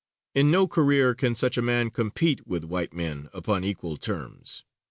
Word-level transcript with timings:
In 0.33 0.49
no 0.49 0.67
career 0.67 1.13
can 1.13 1.35
such 1.35 1.59
a 1.59 1.61
man 1.61 1.91
compete 1.91 2.47
with 2.47 2.63
white 2.63 2.91
men 2.91 3.29
upon 3.33 3.63
equal 3.63 3.97
terms. 3.97 4.63